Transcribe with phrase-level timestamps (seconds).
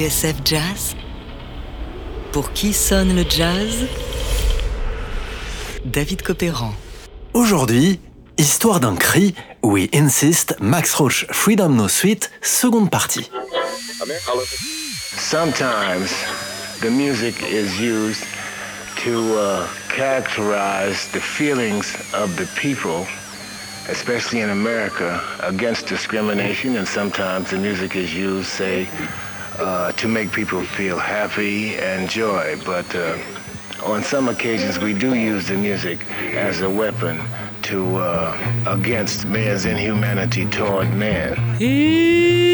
[0.00, 0.96] TSF Jazz
[2.32, 3.86] Pour qui sonne le jazz?
[5.84, 6.72] David Copéran.
[7.34, 8.00] Aujourd'hui,
[8.38, 13.28] Histoire d'un cri, We Insist, Max Roach, Freedom No Suite, seconde partie.
[15.18, 16.10] Sometimes
[16.80, 18.24] the music is used
[19.04, 23.06] to uh, characterize the feelings of the people,
[23.90, 28.88] especially in America, against discrimination, and sometimes the music is used, say,
[29.60, 32.60] uh, to make people feel happy and joy.
[32.64, 33.18] But uh,
[33.84, 37.20] on some occasions, we do use the music as a weapon
[37.62, 41.58] to uh, against man's inhumanity toward man.
[41.58, 42.49] We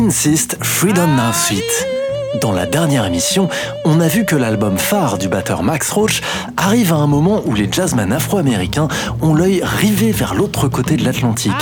[0.00, 1.86] Insist, Freedom Now Suite.
[2.40, 3.50] Dans la dernière émission,
[3.84, 6.22] on a vu que l'album phare du batteur Max Roach
[6.56, 8.88] arrive à un moment où les jazzmen afro-américains
[9.20, 11.52] ont l'œil rivé vers l'autre côté de l'Atlantique.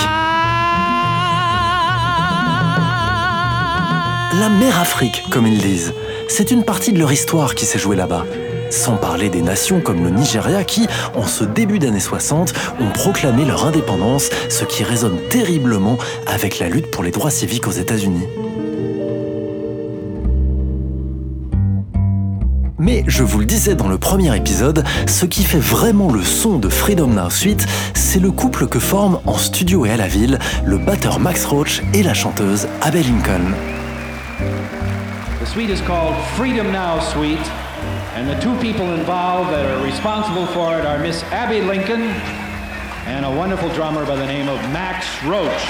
[4.39, 5.93] La mer Afrique, comme ils disent.
[6.29, 8.23] C'est une partie de leur histoire qui s'est jouée là-bas.
[8.69, 13.45] Sans parler des nations comme le Nigeria qui, en ce début d'années 60, ont proclamé
[13.45, 18.27] leur indépendance, ce qui résonne terriblement avec la lutte pour les droits civiques aux États-Unis.
[22.77, 26.57] Mais je vous le disais dans le premier épisode, ce qui fait vraiment le son
[26.57, 30.39] de Freedom Now Suite, c'est le couple que forment en studio et à la ville
[30.63, 33.53] le batteur Max Roach et la chanteuse Abel Lincoln.
[38.19, 42.01] And the two people involved that are responsible for it are Miss Abby Lincoln
[43.07, 45.63] and a wonderful drummer by the name of Max Roach.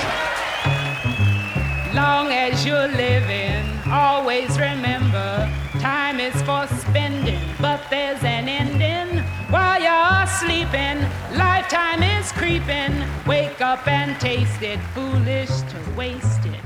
[1.94, 5.48] Long as you're living, always remember
[5.80, 9.24] time is for spending, but there's an ending
[9.54, 10.98] while you're sleeping.
[11.38, 13.06] Lifetime is creeping.
[13.28, 16.66] Wake up and taste it, foolish to waste it.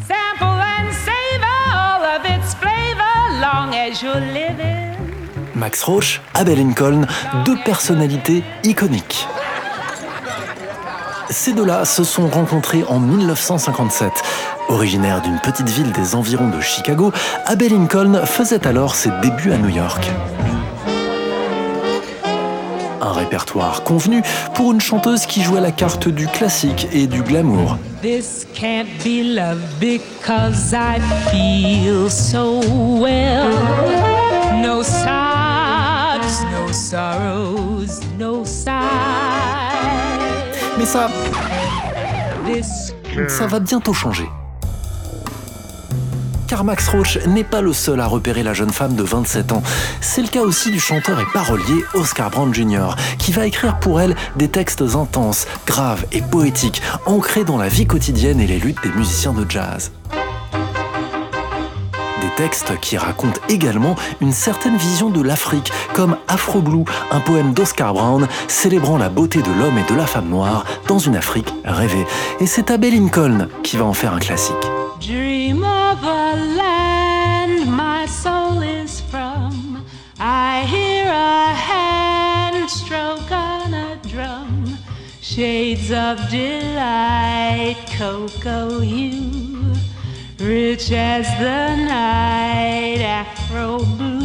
[0.00, 4.97] Sample and savor all of its flavor, long as you're living.
[5.58, 7.06] Max Roach, Abel Lincoln,
[7.44, 9.26] deux personnalités iconiques.
[11.30, 14.12] Ces deux-là se sont rencontrés en 1957.
[14.68, 17.12] Originaire d'une petite ville des environs de Chicago,
[17.44, 20.08] Abel Lincoln faisait alors ses débuts à New York.
[23.00, 24.22] Un répertoire convenu
[24.54, 27.78] pour une chanteuse qui jouait la carte du classique et du glamour.
[28.00, 32.60] This can't be love because I feel so
[33.00, 33.50] well.
[34.62, 34.82] No
[36.88, 38.72] sorrows, no sighs.
[40.78, 41.10] Mais ça,
[42.46, 42.94] This
[43.28, 44.26] ça va bientôt changer.
[46.46, 49.62] Car Max Roach n'est pas le seul à repérer la jeune femme de 27 ans.
[50.00, 54.00] C'est le cas aussi du chanteur et parolier Oscar Brown Jr., qui va écrire pour
[54.00, 58.82] elle des textes intenses, graves et poétiques, ancrés dans la vie quotidienne et les luttes
[58.82, 59.92] des musiciens de jazz.
[62.38, 67.52] Des textes qui racontent également une certaine vision de l'Afrique, comme Afro Blue, un poème
[67.52, 71.52] d'Oscar Brown célébrant la beauté de l'homme et de la femme noire dans une Afrique
[71.64, 72.06] rêvée.
[72.38, 74.54] Et c'est Abel Lincoln qui va en faire un classique.
[75.00, 79.82] dream of a land my soul is from.
[80.20, 84.78] I hear a hand stroke on a drum.
[85.20, 89.47] Shades of delight, cocoa hue,
[90.40, 94.18] rich as the night, afro blue.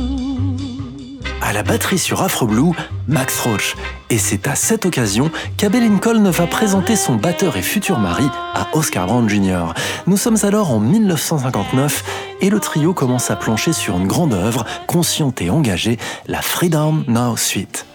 [1.41, 2.71] À la batterie sur Afro Blue,
[3.07, 3.75] Max Roach.
[4.09, 8.67] Et c'est à cette occasion qu'Abel Lincoln va présenter son batteur et futur mari à
[8.73, 9.73] Oscar Brown Jr.
[10.07, 12.03] Nous sommes alors en 1959
[12.39, 17.03] et le trio commence à plancher sur une grande œuvre, consciente et engagée, la Freedom
[17.07, 17.85] Now Suite.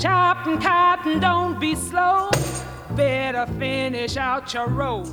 [0.00, 2.30] Chopping cotton, don't be slow.
[2.92, 5.12] Better finish out your road.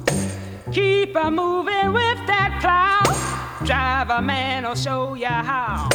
[0.72, 3.66] Keep a moving with that plow.
[3.66, 5.90] Driver man will show you how.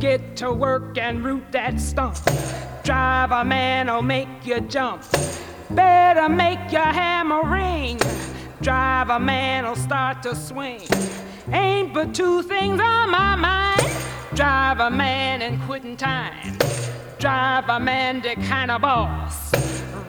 [0.00, 2.18] Get to work and root that stump.
[2.84, 5.02] Driver man will make you jump.
[5.70, 7.98] Better make your hammer ring.
[8.60, 10.82] Driver man will start to swing.
[11.50, 13.90] Ain't but two things on my mind.
[14.34, 16.65] Driver man and quitting time.
[17.26, 19.52] Driver man the kind of boss.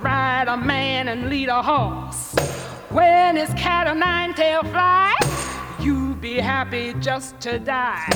[0.03, 2.35] Ride a man and lead a horse.
[2.91, 5.15] When his cat o' nine tail fly,
[5.79, 8.07] you be happy just to die.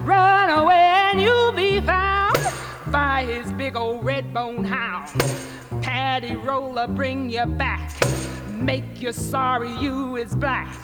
[0.00, 2.36] Run away and you'll be found
[2.88, 5.06] by his big old red bone hound.
[5.80, 7.92] Paddy roller bring you back,
[8.48, 10.74] make you sorry you is black.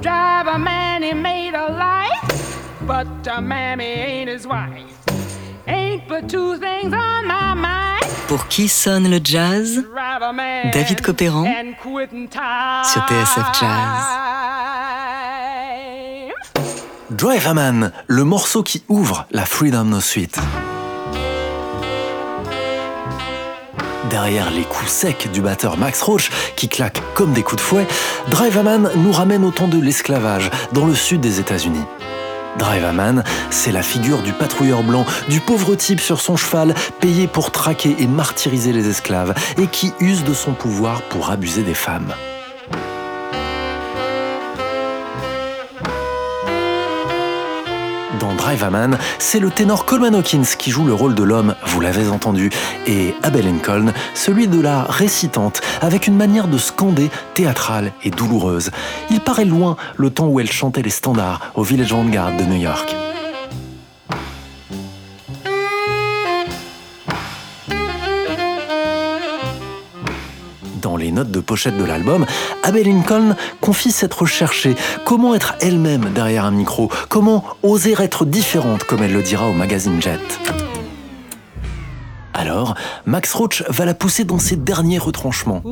[0.00, 5.01] Drive a man he made a life, but a mammy ain't his wife.
[8.32, 9.84] Pour qui sonne le jazz?
[10.72, 11.44] David Copéran
[12.82, 14.04] sur TSF Jazz.
[17.10, 20.38] Drive a Man, le morceau qui ouvre la Freedom No Suite.
[24.08, 27.86] Derrière les coups secs du batteur Max Roach, qui claque comme des coups de fouet,
[28.30, 31.84] Drive a Man nous ramène au temps de l'esclavage, dans le sud des États-Unis.
[32.58, 36.74] Drive a Man, c'est la figure du patrouilleur blanc, du pauvre type sur son cheval,
[37.00, 41.62] payé pour traquer et martyriser les esclaves, et qui use de son pouvoir pour abuser
[41.62, 42.14] des femmes.
[48.70, 52.50] Man, c'est le ténor Coleman Hawkins qui joue le rôle de l'homme, vous l'avez entendu,
[52.88, 58.70] et Abel Lincoln, celui de la récitante, avec une manière de scander théâtrale et douloureuse.
[59.10, 62.60] Il paraît loin le temps où elle chantait les standards au Village Vanguard de New
[62.60, 63.01] York.
[71.30, 72.26] De pochette de l'album,
[72.62, 74.74] Abel Lincoln confie s'être cherchée,
[75.04, 79.52] comment être elle-même derrière un micro, comment oser être différente comme elle le dira au
[79.52, 80.20] magazine Jet?
[82.34, 82.74] Alors,
[83.04, 85.62] Max Roach va la pousser dans ses derniers retranchements.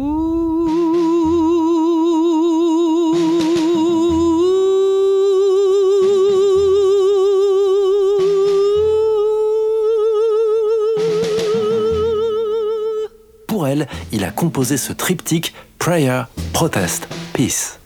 [14.13, 16.23] Il a composé ce triptyque Prayer,
[16.53, 17.79] Protest, Peace.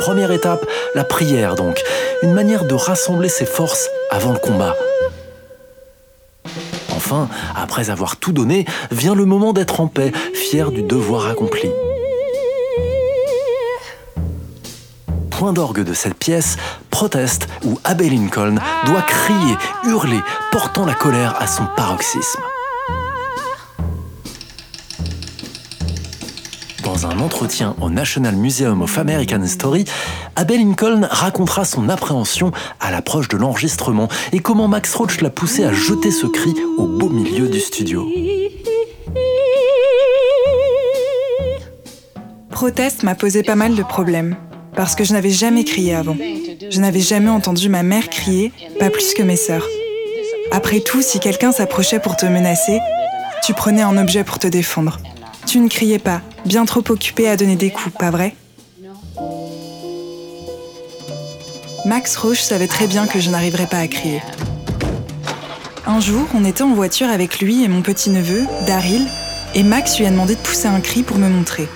[0.00, 1.80] Première étape, la prière donc,
[2.22, 4.74] une manière de rassembler ses forces avant le combat.
[6.90, 11.70] Enfin, après avoir tout donné, vient le moment d'être en paix, fier du devoir accompli.
[15.30, 16.56] Point d'orgue de cette pièce,
[17.02, 18.54] Protest, où Abbey Lincoln
[18.86, 20.20] doit crier, hurler,
[20.52, 22.38] portant la colère à son paroxysme.
[26.84, 29.84] Dans un entretien au National Museum of American History,
[30.36, 35.64] Abel Lincoln racontera son appréhension à l'approche de l'enregistrement et comment Max Roach l'a poussé
[35.64, 38.06] à jeter ce cri au beau milieu du studio.
[42.50, 44.36] Protest m'a posé pas mal de problèmes,
[44.76, 46.16] parce que je n'avais jamais crié avant.
[46.72, 49.66] Je n'avais jamais entendu ma mère crier, pas plus que mes sœurs.
[50.50, 52.80] Après tout, si quelqu'un s'approchait pour te menacer,
[53.44, 54.98] tu prenais un objet pour te défendre.
[55.46, 58.34] Tu ne criais pas, bien trop occupé à donner des coups, pas vrai?
[61.84, 64.22] Max Roche savait très bien que je n'arriverais pas à crier.
[65.86, 69.06] Un jour, on était en voiture avec lui et mon petit-neveu, Daryl,
[69.54, 71.68] et Max lui a demandé de pousser un cri pour me montrer.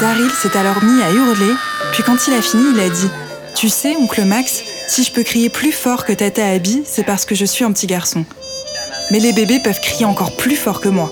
[0.00, 1.52] Daryl s'est alors mis à hurler,
[1.92, 3.08] puis quand il a fini, il a dit
[3.54, 7.24] Tu sais, oncle Max, si je peux crier plus fort que Tata Abby, c'est parce
[7.24, 8.24] que je suis un petit garçon.
[9.10, 11.10] Mais les bébés peuvent crier encore plus fort que moi.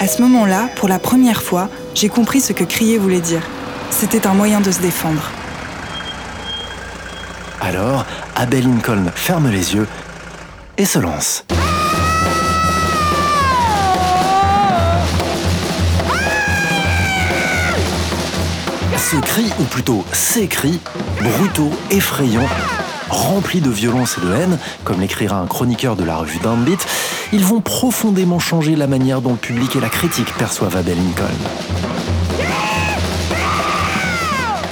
[0.00, 3.42] À ce moment-là, pour la première fois, j'ai compris ce que crier voulait dire.
[3.90, 5.30] C'était un moyen de se défendre.
[7.60, 8.04] Alors,
[8.36, 9.86] Abel Lincoln ferme les yeux
[10.76, 11.44] et se lance.
[19.14, 20.80] Ce cri, ou plutôt ces cris,
[21.22, 22.48] brutaux, effrayants,
[23.08, 26.84] remplis de violence et de haine, comme l'écrira un chroniqueur de la revue Downbeat,
[27.32, 31.26] ils vont profondément changer la manière dont le public et la critique perçoivent Abel Lincoln.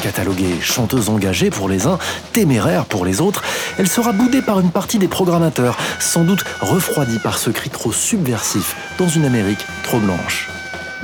[0.02, 2.00] Cataloguée chanteuse engagée pour les uns,
[2.32, 3.44] téméraire pour les autres,
[3.78, 7.92] elle sera boudée par une partie des programmateurs, sans doute refroidie par ce cri trop
[7.92, 10.51] subversif dans une Amérique trop blanche.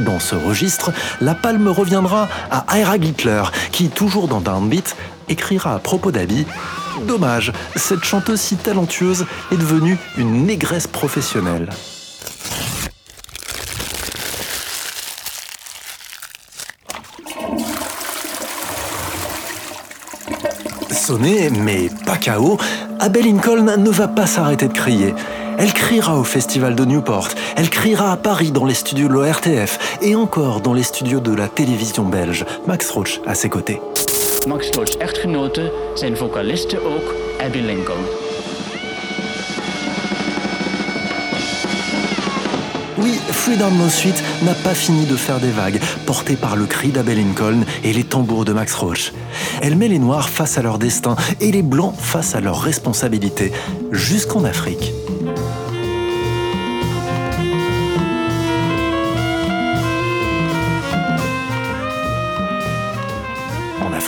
[0.00, 4.96] Dans ce registre, la palme reviendra à Ira Hitler, qui, toujours dans Downbeat,
[5.28, 6.46] écrira à propos d'Abby
[7.06, 11.70] Dommage, cette chanteuse si talentueuse est devenue une négresse professionnelle.
[20.90, 22.58] Sonnée, mais pas KO,
[22.98, 25.14] Abel Lincoln ne va pas s'arrêter de crier.
[25.60, 29.98] Elle criera au festival de Newport, elle criera à Paris dans les studios de l'ORTF
[30.00, 33.80] et encore dans les studios de la télévision belge, Max Roach à ses côtés.
[34.46, 38.04] Max Roach echtgenote zijn vocaliste ook Abby Lincoln.
[42.98, 46.90] Oui, Freedom No Suite n'a pas fini de faire des vagues, portées par le cri
[46.90, 49.12] d'Abel Lincoln et les tambours de Max Roach.
[49.60, 53.52] Elle met les Noirs face à leur destin et les Blancs face à leurs responsabilités,
[53.90, 54.92] jusqu'en Afrique.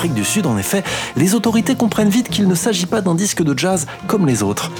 [0.01, 0.83] Afrique du Sud, en effet,
[1.15, 4.71] les autorités comprennent vite qu'il ne s'agit pas d'un disque de jazz comme les autres.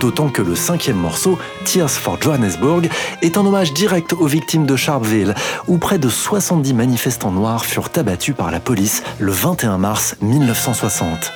[0.00, 2.88] D'autant que le cinquième morceau, Tears for Johannesburg,
[3.22, 5.36] est un hommage direct aux victimes de Sharpeville,
[5.68, 11.32] où près de 70 manifestants noirs furent abattus par la police le 21 mars 1960.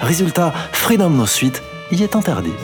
[0.00, 2.54] Résultat, Freedom No Suite y est interdit.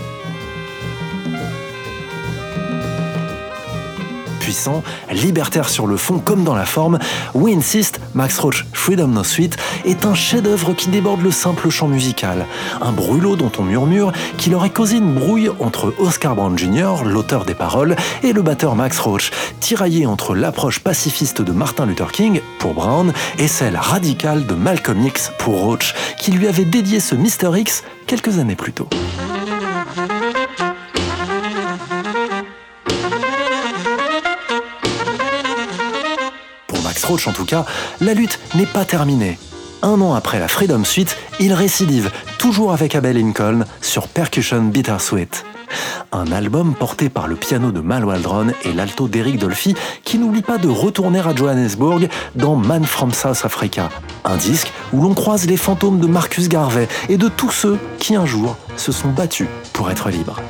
[5.12, 6.98] Libertaire sur le fond comme dans la forme,
[7.34, 11.88] We Insist, Max Roach Freedom No Suite est un chef-d'œuvre qui déborde le simple chant
[11.88, 12.46] musical.
[12.80, 17.44] Un brûlot dont on murmure qu'il aurait causé une brouille entre Oscar Brown Jr., l'auteur
[17.44, 22.40] des paroles, et le batteur Max Roach, tiraillé entre l'approche pacifiste de Martin Luther King,
[22.58, 27.14] pour Brown, et celle radicale de Malcolm X, pour Roach, qui lui avait dédié ce
[27.14, 27.58] Mr.
[27.58, 28.88] X quelques années plus tôt.
[37.08, 37.64] En tout cas,
[38.02, 39.38] la lutte n'est pas terminée.
[39.80, 45.44] Un an après la Freedom Suite, il récidive, toujours avec Abel Lincoln, sur Percussion Bittersweet.
[46.12, 49.74] Un album porté par le piano de Mal Waldron et l'alto d'Eric Dolphy
[50.04, 53.88] qui n'oublie pas de retourner à Johannesburg dans Man from South Africa.
[54.24, 58.16] Un disque où l'on croise les fantômes de Marcus Garvey et de tous ceux qui
[58.16, 60.40] un jour se sont battus pour être libres.